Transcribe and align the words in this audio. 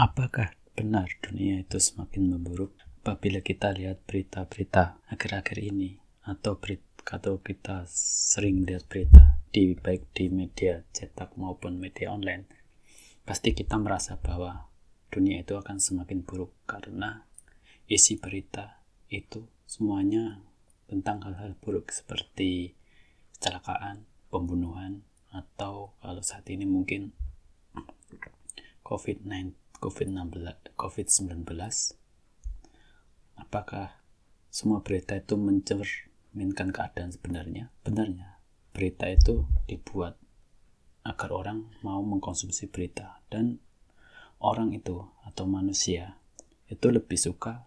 Apakah 0.00 0.56
benar 0.72 1.12
dunia 1.20 1.60
itu 1.60 1.76
semakin 1.76 2.32
memburuk 2.32 2.72
apabila 3.04 3.44
kita 3.44 3.68
lihat 3.76 4.00
berita-berita 4.08 4.96
akhir-akhir 5.12 5.60
ini 5.60 6.00
atau 6.24 6.56
berita 6.56 6.88
atau 7.20 7.36
kita 7.44 7.84
sering 7.92 8.64
lihat 8.64 8.88
berita 8.88 9.44
di 9.52 9.76
baik 9.76 10.08
di 10.16 10.32
media 10.32 10.80
cetak 10.96 11.36
maupun 11.36 11.76
media 11.76 12.16
online? 12.16 12.48
Pasti 13.28 13.52
kita 13.52 13.76
merasa 13.76 14.16
bahwa 14.16 14.72
dunia 15.12 15.44
itu 15.44 15.60
akan 15.60 15.76
semakin 15.76 16.24
buruk 16.24 16.56
karena 16.64 17.28
isi 17.84 18.16
berita 18.16 18.80
itu 19.12 19.52
semuanya 19.68 20.40
tentang 20.88 21.20
hal-hal 21.28 21.60
buruk 21.60 21.92
seperti 21.92 22.72
kecelakaan, 23.36 24.08
pembunuhan, 24.32 25.04
atau 25.28 25.92
kalau 26.00 26.24
saat 26.24 26.48
ini 26.48 26.64
mungkin 26.64 27.12
COVID-19 28.80 29.69
COVID-19 29.80 30.36
COVID-19 30.76 31.48
apakah 33.40 33.98
semua 34.52 34.84
berita 34.84 35.16
itu 35.16 35.34
mencerminkan 35.40 36.70
keadaan 36.70 37.10
sebenarnya 37.10 37.72
benarnya 37.82 38.38
berita 38.70 39.08
itu 39.08 39.48
dibuat 39.66 40.20
agar 41.02 41.30
orang 41.32 41.72
mau 41.80 42.04
mengkonsumsi 42.04 42.68
berita 42.68 43.24
dan 43.32 43.58
orang 44.38 44.76
itu 44.76 45.00
atau 45.24 45.48
manusia 45.48 46.20
itu 46.68 46.86
lebih 46.92 47.18
suka 47.18 47.66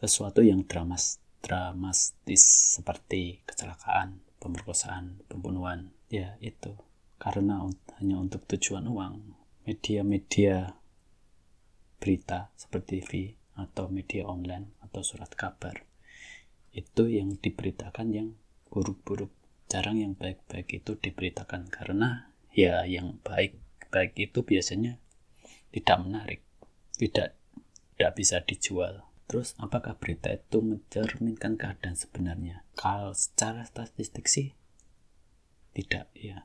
sesuatu 0.00 0.40
yang 0.40 0.64
dramas 0.64 1.20
dramatis 1.40 2.76
seperti 2.76 3.40
kecelakaan, 3.48 4.20
pemerkosaan, 4.38 5.24
pembunuhan. 5.26 5.92
Ya, 6.12 6.36
itu. 6.40 6.76
Karena 7.20 7.64
hanya 8.00 8.16
untuk 8.20 8.44
tujuan 8.48 8.88
uang, 8.88 9.36
media-media 9.68 10.79
berita 12.00 12.48
seperti 12.56 13.04
TV 13.04 13.12
atau 13.60 13.92
media 13.92 14.24
online 14.24 14.72
atau 14.80 15.04
surat 15.04 15.28
kabar 15.36 15.84
itu 16.72 17.02
yang 17.10 17.36
diberitakan 17.36 18.08
yang 18.14 18.28
buruk-buruk. 18.70 19.30
Jarang 19.70 20.02
yang 20.02 20.18
baik-baik 20.18 20.82
itu 20.82 20.98
diberitakan 20.98 21.70
karena 21.70 22.32
ya 22.50 22.82
yang 22.88 23.22
baik-baik 23.22 24.18
itu 24.18 24.42
biasanya 24.42 24.98
tidak 25.70 25.98
menarik 26.02 26.42
tidak 27.00 27.32
tidak 27.96 28.12
bisa 28.12 28.36
dijual. 28.44 29.08
Terus 29.24 29.56
apakah 29.56 29.96
berita 29.96 30.28
itu 30.28 30.60
mencerminkan 30.60 31.56
keadaan 31.56 31.96
sebenarnya? 31.96 32.66
Kalau 32.76 33.16
secara 33.16 33.64
statistik 33.64 34.28
sih 34.28 34.52
tidak 35.72 36.12
ya. 36.12 36.44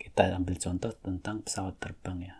Kita 0.00 0.34
ambil 0.34 0.58
contoh 0.58 0.90
tentang 0.98 1.46
pesawat 1.46 1.78
terbang 1.78 2.32
ya. 2.32 2.36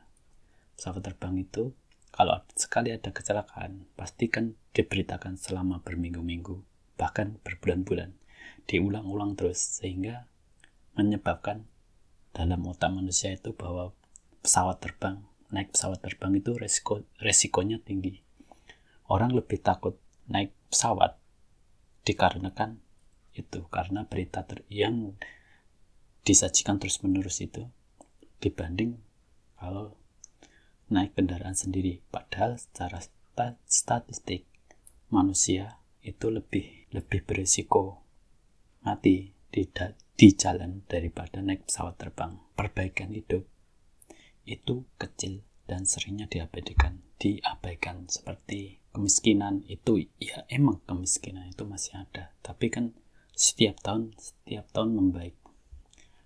Pesawat 0.74 1.06
terbang 1.06 1.38
itu 1.38 1.70
kalau 2.12 2.44
sekali 2.52 2.92
ada 2.92 3.08
kecelakaan, 3.08 3.88
pasti 3.96 4.28
kan 4.28 4.52
diberitakan 4.77 5.41
selama 5.41 5.80
berminggu-minggu, 5.80 6.60
bahkan 7.00 7.41
berbulan-bulan, 7.41 8.12
diulang-ulang 8.69 9.32
terus, 9.32 9.80
sehingga 9.80 10.28
menyebabkan 10.92 11.64
dalam 12.36 12.60
otak 12.69 12.92
manusia 12.92 13.32
itu 13.32 13.56
bahwa 13.56 13.96
pesawat 14.44 14.84
terbang, 14.84 15.24
naik 15.48 15.72
pesawat 15.72 16.04
terbang 16.04 16.36
itu 16.36 16.52
resiko, 16.52 17.00
resikonya 17.16 17.80
tinggi. 17.80 18.20
Orang 19.08 19.32
lebih 19.32 19.64
takut 19.64 19.97
naik 20.28 20.52
pesawat 20.69 21.16
dikarenakan 22.04 22.76
itu, 23.32 23.64
karena 23.72 24.04
berita 24.04 24.44
ter 24.44 24.69
yang 24.69 25.16
disajikan 26.28 26.76
terus-menerus 26.76 27.41
itu 27.41 27.66
dibanding 28.38 29.00
kalau 29.56 29.97
naik 30.92 31.16
kendaraan 31.16 31.56
sendiri. 31.56 32.04
Padahal 32.12 32.60
secara 32.60 33.00
statistik 33.64 34.44
manusia 35.08 35.80
itu 36.04 36.28
lebih 36.28 36.92
lebih 36.92 37.24
berisiko 37.24 38.04
mati 38.84 39.32
di, 39.48 39.62
di 40.16 40.28
jalan 40.36 40.84
daripada 40.84 41.41
naik 41.41 41.64
pesawat 41.64 41.97
terbang. 41.97 42.36
Perbaikan 42.52 43.16
hidup 43.16 43.48
itu 44.44 44.84
kecil 45.00 45.41
dan 45.64 45.88
seringnya 45.88 46.28
diabaikan. 46.28 47.00
Diabaikan 47.16 48.10
seperti 48.10 48.82
kemiskinan 48.92 49.62
itu 49.70 50.04
ya 50.19 50.44
emang 50.50 50.82
kemiskinan 50.84 51.48
itu 51.48 51.64
masih 51.64 52.02
ada, 52.02 52.34
tapi 52.42 52.69
kan 52.69 52.92
setiap 53.32 53.81
tahun 53.81 54.12
setiap 54.19 54.69
tahun 54.75 54.98
membaik. 54.98 55.38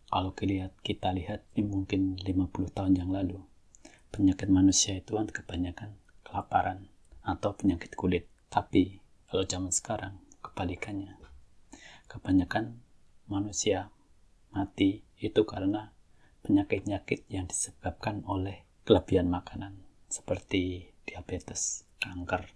Kalau 0.06 0.32
kita 0.32 0.49
lihat, 0.49 0.72
kita 0.81 1.09
lihat 1.12 1.41
mungkin 1.60 2.16
50 2.22 2.72
tahun 2.72 2.94
yang 2.97 3.10
lalu, 3.12 3.43
penyakit 4.11 4.49
manusia 4.50 4.99
itu 4.99 5.17
kan 5.17 5.28
kebanyakan 5.28 5.97
kelaparan 6.27 6.91
atau 7.22 7.55
penyakit 7.55 7.94
kulit. 7.94 8.27
Tapi 8.49 9.03
kalau 9.27 9.44
zaman 9.44 9.72
sekarang 9.75 10.15
kebalikannya. 10.43 11.19
Kebanyakan 12.06 12.78
manusia 13.27 13.91
mati 14.55 15.03
itu 15.19 15.43
karena 15.43 15.91
penyakit-penyakit 16.47 17.27
yang 17.27 17.50
disebabkan 17.50 18.22
oleh 18.25 18.62
kelebihan 18.87 19.27
makanan 19.27 19.83
seperti 20.06 20.94
diabetes, 21.03 21.83
kanker, 21.99 22.47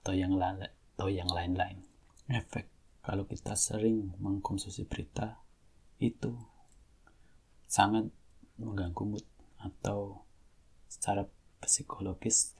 atau 0.00 0.14
yang 0.14 0.38
lain 0.38 0.62
atau 0.94 1.10
yang 1.10 1.26
lain-lain. 1.26 1.82
Efek 2.30 2.70
kalau 3.04 3.28
kita 3.28 3.52
sering 3.58 4.16
mengkonsumsi 4.16 4.88
berita 4.88 5.42
itu 6.00 6.32
sangat 7.68 8.08
mengganggu 8.56 9.04
mood 9.04 9.26
atau 9.60 10.23
secara 10.94 11.26
psikologis 11.58 12.54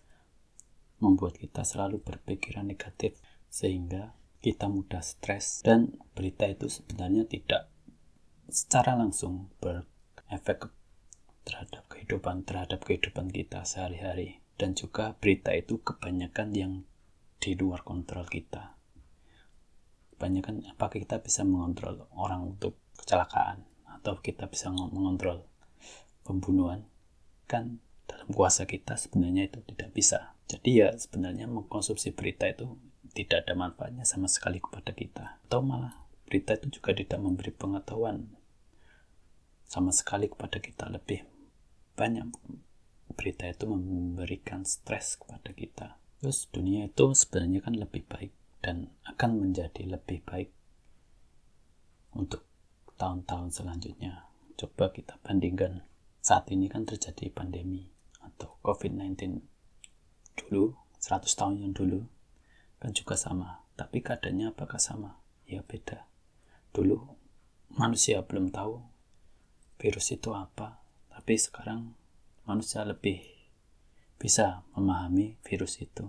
membuat 0.98 1.38
kita 1.38 1.62
selalu 1.62 2.02
berpikiran 2.02 2.66
negatif 2.66 3.14
sehingga 3.46 4.18
kita 4.42 4.66
mudah 4.66 5.00
stres. 5.06 5.62
Dan 5.62 5.94
berita 6.18 6.50
itu 6.50 6.66
sebenarnya 6.66 7.30
tidak 7.30 7.70
secara 8.50 8.98
langsung 8.98 9.54
berefek 9.62 10.66
terhadap 11.46 11.86
kehidupan 11.86 12.42
terhadap 12.42 12.82
kehidupan 12.82 13.30
kita 13.30 13.62
sehari-hari. 13.62 14.42
Dan 14.58 14.74
juga 14.74 15.14
berita 15.18 15.54
itu 15.54 15.82
kebanyakan 15.82 16.48
yang 16.54 16.72
di 17.38 17.54
luar 17.54 17.82
kontrol 17.86 18.26
kita. 18.26 18.74
Kebanyakan 20.14 20.74
apakah 20.74 20.98
kita 21.02 21.20
bisa 21.20 21.42
mengontrol 21.42 22.06
orang 22.14 22.54
untuk 22.54 22.78
kecelakaan 22.96 23.66
atau 23.98 24.18
kita 24.22 24.46
bisa 24.46 24.70
mengontrol 24.70 25.42
pembunuhan 26.24 26.88
kan 27.44 27.83
dalam 28.24 28.40
kuasa 28.40 28.64
kita 28.64 28.96
sebenarnya 28.96 29.52
itu 29.52 29.60
tidak 29.68 29.92
bisa. 29.92 30.32
Jadi 30.48 30.80
ya 30.80 30.88
sebenarnya 30.96 31.44
mengkonsumsi 31.44 32.16
berita 32.16 32.48
itu 32.48 32.80
tidak 33.12 33.44
ada 33.44 33.52
manfaatnya 33.52 34.08
sama 34.08 34.32
sekali 34.32 34.64
kepada 34.64 34.96
kita. 34.96 35.44
Atau 35.44 35.60
malah 35.60 35.92
berita 36.24 36.56
itu 36.56 36.80
juga 36.80 36.96
tidak 36.96 37.20
memberi 37.20 37.52
pengetahuan 37.52 38.32
sama 39.68 39.92
sekali 39.92 40.32
kepada 40.32 40.56
kita 40.56 40.88
lebih 40.88 41.20
banyak 42.00 42.32
berita 43.12 43.44
itu 43.44 43.68
memberikan 43.68 44.64
stres 44.64 45.20
kepada 45.20 45.52
kita. 45.52 46.00
Terus 46.24 46.48
dunia 46.48 46.88
itu 46.88 47.12
sebenarnya 47.12 47.60
kan 47.60 47.76
lebih 47.76 48.08
baik 48.08 48.32
dan 48.64 48.88
akan 49.04 49.36
menjadi 49.36 49.84
lebih 49.84 50.24
baik 50.24 50.48
untuk 52.16 52.48
tahun-tahun 52.96 53.52
selanjutnya. 53.52 54.24
Coba 54.56 54.88
kita 54.96 55.20
bandingkan 55.20 55.84
saat 56.24 56.48
ini 56.48 56.72
kan 56.72 56.88
terjadi 56.88 57.28
pandemi 57.28 57.93
atau 58.34 58.58
COVID-19 58.66 59.40
dulu 60.34 60.74
100 60.98 61.24
tahun 61.30 61.62
yang 61.62 61.72
dulu 61.72 62.02
kan 62.82 62.92
juga 62.92 63.16
sama. 63.16 63.64
Tapi 63.74 64.04
keadaannya 64.04 64.54
apakah 64.54 64.78
sama? 64.78 65.18
Ya 65.48 65.64
beda. 65.64 66.06
Dulu 66.74 67.00
manusia 67.74 68.22
belum 68.22 68.52
tahu 68.52 68.82
virus 69.78 70.14
itu 70.14 70.30
apa. 70.34 70.82
Tapi 71.10 71.34
sekarang 71.38 71.94
manusia 72.46 72.84
lebih 72.84 73.22
bisa 74.18 74.62
memahami 74.74 75.36
virus 75.42 75.82
itu 75.82 76.06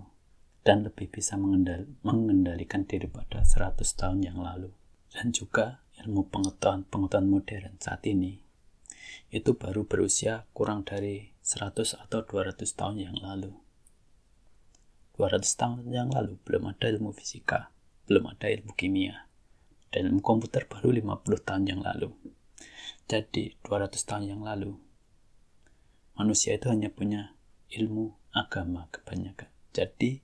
dan 0.62 0.82
lebih 0.82 1.10
bisa 1.10 1.38
mengendal 1.38 1.86
mengendalikan 2.02 2.82
diri 2.82 3.06
pada 3.06 3.42
100 3.46 3.76
tahun 3.96 4.20
yang 4.24 4.38
lalu. 4.38 4.70
Dan 5.10 5.32
juga 5.32 5.80
ilmu 6.04 6.28
pengetahuan-pengetahuan 6.28 7.28
modern 7.30 7.74
saat 7.80 8.04
ini 8.04 8.45
itu 9.30 9.58
baru 9.58 9.84
berusia 9.84 10.46
kurang 10.54 10.86
dari 10.86 11.34
100 11.42 11.98
atau 11.98 12.20
200 12.24 12.58
tahun 12.74 12.96
yang 13.02 13.16
lalu. 13.18 13.54
200 15.16 15.42
tahun 15.56 15.88
yang 15.88 16.12
lalu 16.12 16.36
belum 16.44 16.76
ada 16.76 16.92
ilmu 16.92 17.16
fisika, 17.16 17.72
belum 18.04 18.36
ada 18.36 18.52
ilmu 18.52 18.76
kimia, 18.76 19.26
dan 19.88 20.12
ilmu 20.12 20.20
komputer 20.20 20.68
baru 20.68 20.92
50 20.92 21.46
tahun 21.46 21.64
yang 21.64 21.80
lalu. 21.80 22.12
Jadi 23.08 23.56
200 23.64 23.96
tahun 24.02 24.24
yang 24.36 24.42
lalu, 24.44 24.76
manusia 26.18 26.52
itu 26.58 26.68
hanya 26.68 26.92
punya 26.92 27.32
ilmu 27.72 28.12
agama 28.34 28.92
kebanyakan. 28.92 29.48
Jadi 29.72 30.20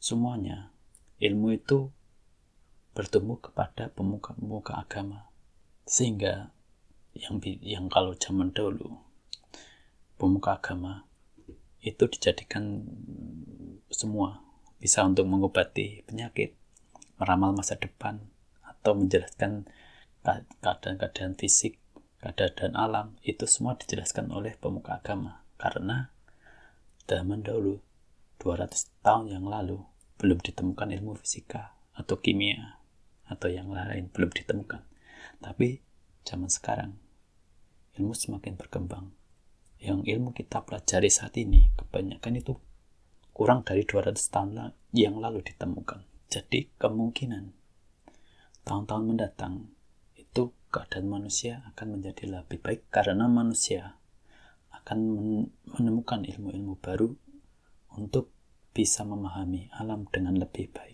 semuanya 0.00 0.72
ilmu 1.20 1.52
itu 1.52 1.92
bertumbuh 2.92 3.40
kepada 3.40 3.88
pemuka-pemuka 3.92 4.76
agama. 4.80 5.28
Sehingga 5.84 6.52
yang 7.16 7.38
yang 7.60 7.86
kalau 7.92 8.16
zaman 8.16 8.50
dahulu 8.52 8.98
pemuka 10.16 10.56
agama 10.56 11.04
itu 11.82 12.06
dijadikan 12.06 12.86
semua 13.90 14.52
bisa 14.82 15.06
untuk 15.06 15.30
mengobati 15.30 16.02
penyakit, 16.10 16.58
meramal 17.22 17.54
masa 17.54 17.78
depan, 17.78 18.18
atau 18.66 18.98
menjelaskan 18.98 19.70
keadaan-keadaan 20.58 21.38
fisik, 21.38 21.78
keadaan 22.18 22.74
alam, 22.74 23.14
itu 23.22 23.46
semua 23.46 23.78
dijelaskan 23.78 24.34
oleh 24.34 24.58
pemuka 24.58 24.98
agama. 24.98 25.46
Karena 25.54 26.10
zaman 27.06 27.46
dahulu, 27.46 27.78
200 28.42 28.90
tahun 29.06 29.38
yang 29.38 29.46
lalu, 29.46 29.78
belum 30.18 30.42
ditemukan 30.42 30.90
ilmu 30.98 31.14
fisika 31.22 31.78
atau 31.94 32.18
kimia 32.18 32.82
atau 33.26 33.46
yang 33.50 33.70
lain 33.70 34.10
belum 34.10 34.34
ditemukan. 34.34 34.82
Tapi 35.38 35.78
zaman 36.26 36.50
sekarang, 36.50 36.98
ilmu 37.98 38.16
semakin 38.16 38.56
berkembang. 38.56 39.12
Yang 39.82 40.06
ilmu 40.14 40.30
kita 40.32 40.62
pelajari 40.62 41.10
saat 41.10 41.34
ini, 41.36 41.74
kebanyakan 41.74 42.38
itu 42.38 42.54
kurang 43.34 43.66
dari 43.66 43.82
200 43.82 44.14
tahun 44.14 44.72
yang 44.94 45.18
lalu 45.18 45.42
ditemukan. 45.42 46.04
Jadi 46.32 46.72
kemungkinan 46.80 47.52
tahun-tahun 48.64 49.04
mendatang 49.04 49.68
itu 50.16 50.54
keadaan 50.72 51.08
manusia 51.10 51.60
akan 51.74 51.98
menjadi 51.98 52.24
lebih 52.40 52.62
baik 52.64 52.88
karena 52.88 53.28
manusia 53.28 54.00
akan 54.72 54.98
menemukan 55.76 56.24
ilmu-ilmu 56.24 56.80
baru 56.80 57.12
untuk 58.00 58.32
bisa 58.72 59.04
memahami 59.04 59.68
alam 59.76 60.08
dengan 60.08 60.40
lebih 60.40 60.72
baik. 60.72 60.91